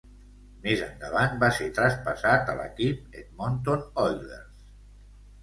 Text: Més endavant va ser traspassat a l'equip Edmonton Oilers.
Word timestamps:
Més 0.61 0.79
endavant 0.85 1.35
va 1.43 1.49
ser 1.57 1.67
traspassat 1.79 2.49
a 2.55 2.57
l'equip 2.61 3.21
Edmonton 3.21 3.87
Oilers. 4.07 4.67